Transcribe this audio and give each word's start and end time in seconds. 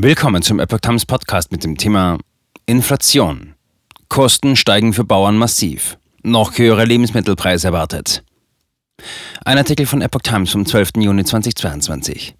Willkommen 0.00 0.42
zum 0.42 0.60
Epoch 0.60 0.78
Times 0.78 1.04
Podcast 1.04 1.50
mit 1.50 1.64
dem 1.64 1.76
Thema 1.76 2.18
Inflation. 2.66 3.56
Kosten 4.08 4.54
steigen 4.54 4.92
für 4.92 5.02
Bauern 5.02 5.36
massiv. 5.36 5.98
Noch 6.22 6.56
höhere 6.56 6.84
Lebensmittelpreise 6.84 7.66
erwartet. 7.66 8.22
Ein 9.44 9.58
Artikel 9.58 9.86
von 9.86 10.00
Epoch 10.00 10.20
Times 10.20 10.52
vom 10.52 10.64
12. 10.64 10.90
Juni 10.98 11.24
2022. 11.24 12.36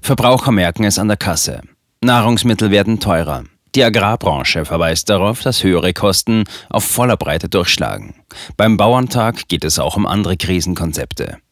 Verbraucher 0.00 0.52
merken 0.52 0.84
es 0.84 0.98
an 0.98 1.08
der 1.08 1.18
Kasse. 1.18 1.60
Nahrungsmittel 2.02 2.70
werden 2.70 2.98
teurer. 2.98 3.44
Die 3.74 3.84
Agrarbranche 3.84 4.64
verweist 4.64 5.10
darauf, 5.10 5.42
dass 5.42 5.62
höhere 5.62 5.92
Kosten 5.92 6.44
auf 6.70 6.84
voller 6.84 7.18
Breite 7.18 7.50
durchschlagen. 7.50 8.14
Beim 8.56 8.78
Bauerntag 8.78 9.48
geht 9.48 9.64
es 9.64 9.78
auch 9.78 9.98
um 9.98 10.06
andere 10.06 10.38
Krisenkonzepte. 10.38 11.42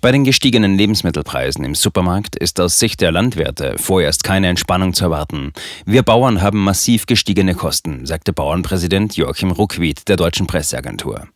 Bei 0.00 0.12
den 0.12 0.24
gestiegenen 0.24 0.76
Lebensmittelpreisen 0.76 1.64
im 1.64 1.74
Supermarkt 1.74 2.36
ist 2.36 2.60
aus 2.60 2.78
Sicht 2.78 3.00
der 3.00 3.12
Landwirte 3.12 3.76
vorerst 3.78 4.24
keine 4.24 4.48
Entspannung 4.48 4.92
zu 4.92 5.04
erwarten. 5.04 5.52
Wir 5.84 6.02
Bauern 6.02 6.42
haben 6.42 6.62
massiv 6.62 7.06
gestiegene 7.06 7.54
Kosten, 7.54 8.06
sagte 8.06 8.32
Bauernpräsident 8.32 9.16
Joachim 9.16 9.50
Ruckwied 9.50 10.08
der 10.08 10.16
deutschen 10.16 10.46
Presseagentur. 10.46 11.28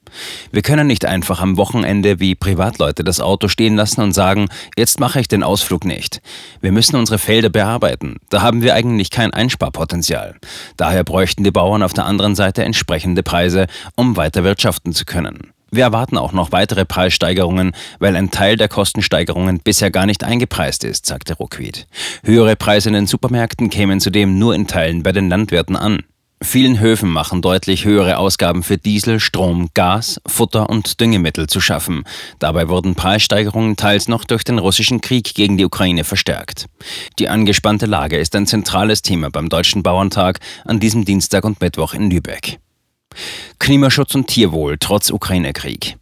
Wir 0.50 0.62
können 0.62 0.86
nicht 0.86 1.04
einfach 1.04 1.40
am 1.40 1.56
Wochenende 1.56 2.20
wie 2.20 2.34
Privatleute 2.34 3.04
das 3.04 3.20
Auto 3.20 3.48
stehen 3.48 3.76
lassen 3.76 4.02
und 4.02 4.12
sagen, 4.12 4.48
jetzt 4.76 5.00
mache 5.00 5.20
ich 5.20 5.28
den 5.28 5.42
Ausflug 5.42 5.84
nicht. 5.84 6.20
Wir 6.60 6.72
müssen 6.72 6.96
unsere 6.96 7.18
Felder 7.18 7.48
bearbeiten. 7.48 8.16
Da 8.28 8.42
haben 8.42 8.62
wir 8.62 8.74
eigentlich 8.74 9.10
kein 9.10 9.32
Einsparpotenzial. 9.32 10.36
Daher 10.76 11.04
bräuchten 11.04 11.44
die 11.44 11.50
Bauern 11.50 11.82
auf 11.82 11.92
der 11.92 12.06
anderen 12.06 12.34
Seite 12.34 12.64
entsprechende 12.64 13.22
Preise, 13.22 13.66
um 13.96 14.16
weiter 14.16 14.44
wirtschaften 14.44 14.92
zu 14.92 15.04
können. 15.04 15.52
Wir 15.70 15.84
erwarten 15.84 16.18
auch 16.18 16.32
noch 16.32 16.52
weitere 16.52 16.84
Preissteigerungen, 16.84 17.72
weil 17.98 18.16
ein 18.16 18.30
Teil 18.30 18.56
der 18.56 18.68
Kostensteigerungen 18.68 19.60
bisher 19.60 19.90
gar 19.90 20.06
nicht 20.06 20.24
eingepreist 20.24 20.84
ist, 20.84 21.06
sagte 21.06 21.34
Ruckwied. 21.34 21.86
Höhere 22.24 22.56
Preise 22.56 22.88
in 22.88 22.94
den 22.94 23.06
Supermärkten 23.06 23.70
kämen 23.70 24.00
zudem 24.00 24.38
nur 24.38 24.54
in 24.54 24.66
Teilen 24.66 25.02
bei 25.02 25.12
den 25.12 25.28
Landwirten 25.28 25.76
an. 25.76 26.02
Vielen 26.42 26.80
Höfen 26.80 27.10
machen 27.10 27.42
deutlich 27.42 27.84
höhere 27.84 28.16
Ausgaben 28.16 28.62
für 28.62 28.78
Diesel, 28.78 29.20
Strom, 29.20 29.68
Gas, 29.74 30.18
Futter 30.26 30.70
und 30.70 30.98
Düngemittel 30.98 31.48
zu 31.48 31.60
schaffen. 31.60 32.04
Dabei 32.38 32.70
wurden 32.70 32.94
Preissteigerungen 32.94 33.76
teils 33.76 34.08
noch 34.08 34.24
durch 34.24 34.42
den 34.42 34.58
russischen 34.58 35.02
Krieg 35.02 35.34
gegen 35.34 35.58
die 35.58 35.66
Ukraine 35.66 36.02
verstärkt. 36.02 36.64
Die 37.18 37.28
angespannte 37.28 37.84
Lage 37.84 38.16
ist 38.16 38.34
ein 38.34 38.46
zentrales 38.46 39.02
Thema 39.02 39.30
beim 39.30 39.50
Deutschen 39.50 39.82
Bauerntag 39.82 40.40
an 40.64 40.80
diesem 40.80 41.04
Dienstag 41.04 41.44
und 41.44 41.60
Mittwoch 41.60 41.92
in 41.92 42.10
Lübeck. 42.10 42.58
Klimaschutz 43.58 44.14
und 44.14 44.26
Tierwohl 44.26 44.78
trotz 44.78 45.10
Ukraine-Krieg. 45.10 45.96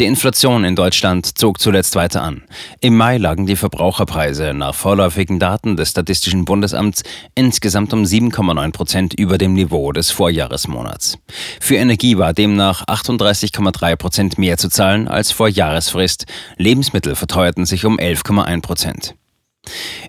Die 0.00 0.06
Inflation 0.06 0.64
in 0.64 0.74
Deutschland 0.74 1.38
zog 1.38 1.60
zuletzt 1.60 1.94
weiter 1.94 2.22
an. 2.22 2.42
Im 2.80 2.96
Mai 2.96 3.16
lagen 3.16 3.46
die 3.46 3.54
Verbraucherpreise 3.54 4.52
nach 4.52 4.74
vorläufigen 4.74 5.38
Daten 5.38 5.76
des 5.76 5.90
Statistischen 5.90 6.44
Bundesamts 6.44 7.04
insgesamt 7.36 7.92
um 7.92 8.02
7,9 8.02 8.72
Prozent 8.72 9.14
über 9.14 9.38
dem 9.38 9.52
Niveau 9.52 9.92
des 9.92 10.10
Vorjahresmonats. 10.10 11.18
Für 11.60 11.76
Energie 11.76 12.18
war 12.18 12.32
demnach 12.32 12.84
38,3 12.86 13.94
Prozent 13.94 14.36
mehr 14.36 14.58
zu 14.58 14.68
zahlen 14.68 15.06
als 15.06 15.30
vor 15.30 15.48
Jahresfrist. 15.48 16.26
Lebensmittel 16.56 17.14
verteuerten 17.14 17.64
sich 17.64 17.84
um 17.84 18.00
11,1 18.00 18.62
Prozent. 18.62 19.14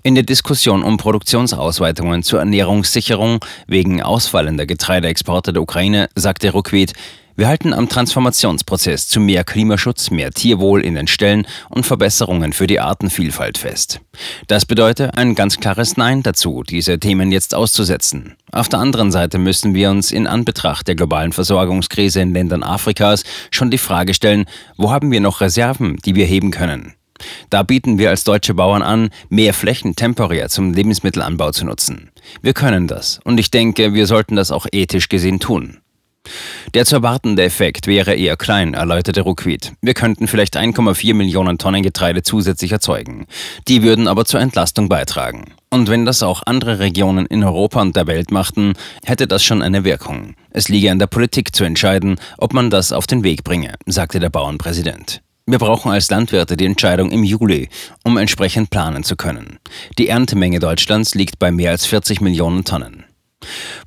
In 0.03 0.16
der 0.16 0.23
Diskussion 0.23 0.84
um 0.84 0.98
Produktionsausweitungen 0.98 2.23
zur 2.23 2.39
Ernährungssicherung 2.39 3.44
wegen 3.67 4.02
ausfallender 4.02 4.66
Getreideexporte 4.66 5.53
der 5.53 5.62
Ukraine 5.62 6.09
sagte 6.16 6.52
Ruckwied, 6.52 6.94
wir 7.38 7.50
halten 7.50 7.73
am 7.73 7.89
Transformationsprozess 7.89 9.09
zu 9.09 9.20
mehr 9.20 9.44
Klimaschutz, 9.44 10.09
mehr 10.09 10.31
Tierwohl 10.31 10.81
in 10.81 10.95
den 10.95 11.08
Ställen 11.08 11.45
und 11.70 11.86
Verbesserungen 11.86 12.53
für 12.53 12.66
die 12.66 12.80
Artenvielfalt 12.80 13.58
fest. 13.58 14.00
Das 14.47 14.66
bedeutet 14.66 15.17
ein 15.17 15.36
ganz 15.36 15.58
klares 15.58 15.97
Nein 15.97 16.23
dazu, 16.23 16.64
diese 16.64 16.97
Themen 16.97 17.34
jetzt 17.34 17.53
auszusetzen. 17.53 18.38
Auf 18.53 18.69
der 18.69 18.80
anderen 18.80 19.12
Seite 19.12 19.38
müssen 19.38 19.73
wir 19.73 19.90
uns 19.90 20.14
in 20.14 20.28
Anbetracht 20.28 20.88
der 20.88 20.95
globalen 20.95 21.34
Versorgungskrise 21.34 22.22
in 22.22 22.34
Ländern 22.34 22.64
Afrikas 22.64 23.25
schon 23.52 23.69
die 23.69 23.78
Frage 23.79 24.13
stellen, 24.13 24.46
wo 24.78 24.91
haben 24.91 25.12
wir 25.12 25.19
noch 25.19 25.41
Reserven, 25.41 25.97
die 26.06 26.16
wir 26.16 26.25
heben 26.25 26.52
können? 26.52 26.94
Da 27.50 27.64
bieten 27.64 27.98
wir 27.98 28.09
als 28.09 28.24
deutsche 28.24 28.53
Bauern 28.53 28.81
an, 28.81 29.09
mehr 29.30 29.53
Flächen 29.53 29.96
temporär 29.96 30.50
zum 30.50 30.74
Lebensmittelanbau 30.74 31.52
zu 31.52 31.66
nutzen. 31.66 32.12
Wir 32.42 32.53
können 32.53 32.88
das 32.88 33.20
und 33.24 33.40
ich 33.40 33.52
denke, 33.52 33.94
wir 33.94 34.08
sollten 34.08 34.36
das 34.36 34.52
auch 34.52 34.66
ethisch 34.72 35.09
gesehen 35.09 35.40
tun. 35.40 35.80
Der 36.74 36.86
zu 36.86 36.96
erwartende 36.96 37.44
Effekt 37.44 37.88
wäre 37.88 38.16
eher 38.16 38.36
klein, 38.36 38.74
erläuterte 38.74 39.22
Ruckwied. 39.22 39.74
Wir 39.81 39.94
könnten 39.94 40.28
vielleicht 40.28 40.58
1,4 40.58 41.14
Millionen 41.14 41.58
Tonnen 41.58 41.84
Getreide 41.84 42.24
zusätzlich 42.24 42.72
erzeugen. 42.72 43.28
Die 43.68 43.84
würden 43.84 44.08
aber 44.08 44.26
zur 44.26 44.40
Entlastung 44.40 44.90
beitragen. 44.90 45.53
Und 45.70 45.90
wenn 45.90 46.06
das 46.06 46.24
auch 46.24 46.44
andere 46.46 46.80
Regionen 46.80 47.26
in 47.26 47.44
Europa 47.44 47.82
und 47.82 47.96
der 47.96 48.08
Welt 48.08 48.32
machten, 48.32 48.74
hätte 49.03 49.28
das 49.28 49.44
schon 49.44 49.62
eine 49.62 49.84
Wirkung. 49.84 50.36
Es 50.50 50.70
liege 50.70 50.92
an 50.92 51.00
der 51.00 51.08
Politik 51.08 51.56
zu 51.56 51.64
entscheiden, 51.64 52.20
ob 52.38 52.53
man 52.53 52.70
das 52.70 52.92
auf 52.92 53.08
den 53.08 53.24
Weg 53.24 53.44
bringe, 53.44 53.76
sagte 53.86 54.20
der 54.20 54.30
Bauernpräsident. 54.30 55.22
Wir 55.47 55.59
brauchen 55.59 55.91
als 55.91 56.09
Landwirte 56.09 56.57
die 56.57 56.66
Entscheidung 56.66 57.11
im 57.11 57.23
Juli, 57.23 57.69
um 58.03 58.17
entsprechend 58.17 58.72
planen 58.72 59.03
zu 59.03 59.16
können. 59.16 59.59
Die 60.00 60.07
Erntemenge 60.07 60.57
Deutschlands 60.57 61.13
liegt 61.13 61.38
bei 61.38 61.51
mehr 61.51 61.69
als 61.69 61.85
40 61.85 62.19
Millionen 62.19 62.63
Tonnen. 62.63 63.06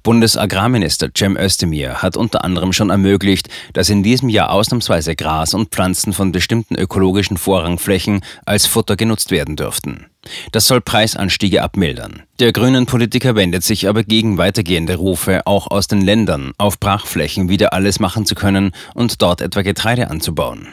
Bundesagrarminister 0.04 1.08
Cem 1.16 1.36
Özdemir 1.36 2.00
hat 2.00 2.16
unter 2.16 2.44
anderem 2.44 2.72
schon 2.72 2.90
ermöglicht, 2.90 3.48
dass 3.72 3.90
in 3.90 4.04
diesem 4.04 4.28
Jahr 4.28 4.52
ausnahmsweise 4.52 5.16
Gras 5.16 5.52
und 5.52 5.70
Pflanzen 5.70 6.12
von 6.12 6.30
bestimmten 6.30 6.76
ökologischen 6.76 7.36
Vorrangflächen 7.36 8.20
als 8.46 8.66
Futter 8.66 8.94
genutzt 8.94 9.32
werden 9.32 9.56
dürften. 9.56 10.06
Das 10.52 10.68
soll 10.68 10.80
Preisanstiege 10.80 11.64
abmildern. 11.64 12.22
Der 12.38 12.52
grünen 12.52 12.86
Politiker 12.86 13.34
wendet 13.34 13.64
sich 13.64 13.88
aber 13.88 14.04
gegen 14.04 14.38
weitergehende 14.38 14.94
Rufe, 14.94 15.44
auch 15.44 15.68
aus 15.68 15.88
den 15.88 16.02
Ländern 16.02 16.52
auf 16.56 16.78
Brachflächen 16.78 17.48
wieder 17.48 17.72
alles 17.72 17.98
machen 17.98 18.26
zu 18.26 18.36
können 18.36 18.70
und 18.94 19.22
dort 19.22 19.40
etwa 19.40 19.62
Getreide 19.62 20.08
anzubauen. 20.08 20.68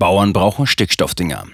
Bauern 0.00 0.32
brauchen 0.32 0.68
Stickstoffdünger. 0.68 1.48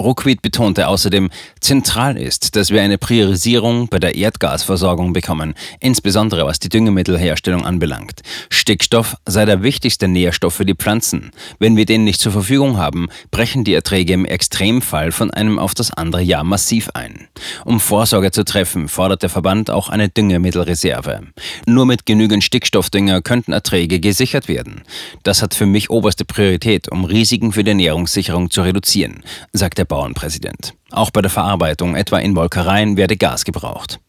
Ruckwied 0.00 0.40
betonte 0.40 0.88
außerdem, 0.88 1.30
zentral 1.60 2.16
ist, 2.16 2.56
dass 2.56 2.70
wir 2.70 2.80
eine 2.80 2.96
Priorisierung 2.96 3.88
bei 3.88 3.98
der 3.98 4.14
Erdgasversorgung 4.14 5.12
bekommen, 5.12 5.54
insbesondere 5.78 6.46
was 6.46 6.58
die 6.58 6.70
Düngemittelherstellung 6.70 7.66
anbelangt. 7.66 8.22
Stickstoff 8.48 9.16
sei 9.26 9.44
der 9.44 9.62
wichtigste 9.62 10.08
Nährstoff 10.08 10.54
für 10.54 10.64
die 10.64 10.74
Pflanzen. 10.74 11.32
Wenn 11.58 11.76
wir 11.76 11.84
den 11.84 12.04
nicht 12.04 12.20
zur 12.20 12.32
Verfügung 12.32 12.78
haben, 12.78 13.08
brechen 13.30 13.62
die 13.62 13.74
Erträge 13.74 14.14
im 14.14 14.24
Extremfall 14.24 15.12
von 15.12 15.30
einem 15.30 15.58
auf 15.58 15.74
das 15.74 15.92
andere 15.92 16.22
Jahr 16.22 16.44
massiv 16.44 16.88
ein. 16.94 17.28
Um 17.66 17.78
Vorsorge 17.78 18.30
zu 18.30 18.44
treffen, 18.44 18.88
fordert 18.88 19.22
der 19.22 19.28
Verband 19.28 19.70
auch 19.70 19.90
eine 19.90 20.08
Düngemittelreserve. 20.08 21.20
Nur 21.66 21.84
mit 21.84 22.06
genügend 22.06 22.42
Stickstoffdünger 22.42 23.20
könnten 23.20 23.52
Erträge 23.52 24.00
gesichert 24.00 24.48
werden. 24.48 24.82
Das 25.24 25.42
hat 25.42 25.54
für 25.54 25.66
mich 25.66 25.90
oberste 25.90 26.24
Priorität, 26.24 26.90
um 26.90 27.04
Risiken 27.04 27.52
für 27.52 27.64
die 27.64 27.70
Ernährungssicherung 27.70 28.50
zu 28.50 28.62
reduzieren, 28.62 29.22
sagt 29.52 29.76
der 29.78 29.89
Bauernpräsident. 29.90 30.72
Auch 30.90 31.10
bei 31.10 31.20
der 31.20 31.30
Verarbeitung, 31.30 31.94
etwa 31.94 32.18
in 32.18 32.32
Molkereien, 32.32 32.96
werde 32.96 33.18
Gas 33.18 33.44
gebraucht. 33.44 34.00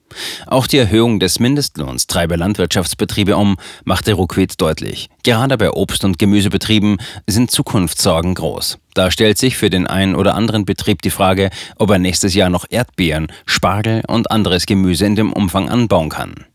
Auch 0.48 0.68
die 0.68 0.78
Erhöhung 0.78 1.20
des 1.20 1.40
Mindestlohns 1.40 2.08
treibe 2.08 2.36
Landwirtschaftsbetriebe 2.36 3.36
um, 3.38 3.58
machte 3.84 4.14
Ruckwied 4.14 4.60
deutlich. 4.60 5.10
Gerade 5.24 5.58
bei 5.58 5.72
Obst- 5.72 6.04
und 6.04 6.20
Gemüsebetrieben 6.20 6.98
sind 7.28 7.52
Zukunftssorgen 7.52 8.34
groß. 8.34 8.80
Da 8.94 9.10
stellt 9.10 9.38
sich 9.38 9.58
für 9.58 9.70
den 9.70 9.88
einen 9.88 10.16
oder 10.16 10.36
anderen 10.36 10.66
Betrieb 10.66 11.02
die 11.02 11.12
Frage, 11.12 11.50
ob 11.78 11.92
er 11.92 12.00
nächstes 12.00 12.34
Jahr 12.34 12.50
noch 12.50 12.66
Erdbeeren, 12.70 13.28
Spargel 13.46 14.04
und 14.08 14.30
anderes 14.32 14.66
Gemüse 14.66 15.06
in 15.06 15.16
dem 15.16 15.32
Umfang 15.32 15.70
anbauen 15.70 16.10
kann. 16.10 16.46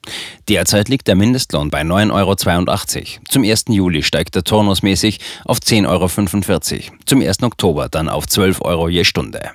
Derzeit 0.48 0.88
liegt 0.88 1.08
der 1.08 1.16
Mindestlohn 1.16 1.70
bei 1.70 1.82
9,82 1.82 2.96
Euro. 2.96 3.24
Zum 3.28 3.44
1. 3.44 3.64
Juli 3.68 4.02
steigt 4.02 4.36
er 4.36 4.44
turnusmäßig 4.44 5.20
auf 5.44 5.58
10,45 5.58 6.74
Euro. 6.74 6.96
Zum 7.06 7.22
1. 7.22 7.42
Oktober 7.42 7.88
dann 7.88 8.08
auf 8.08 8.26
12 8.26 8.60
Euro 8.62 8.88
je 8.88 9.04
Stunde. 9.04 9.50